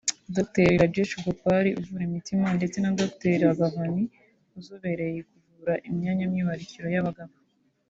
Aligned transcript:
Dr 0.35 0.67
Rajesh 0.81 1.13
Gopal 1.23 1.65
uvura 1.79 2.03
imitima 2.09 2.45
ndetse 2.57 2.77
na 2.79 2.91
Dr 2.99 3.33
Ragavan 3.43 3.95
uzobereye 4.59 5.19
kuvura 5.29 5.73
imyanya 5.89 6.25
myibarukiro 6.31 6.87
y’abagabo 6.95 7.33